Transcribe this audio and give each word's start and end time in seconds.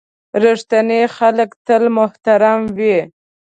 •رښتیني 0.43 1.01
خلک 1.17 1.49
تل 1.65 1.83
محترم 1.97 2.59
وي. 2.77 2.97